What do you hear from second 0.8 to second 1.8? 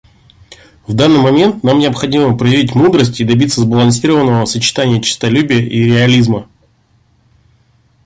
В данный момент нам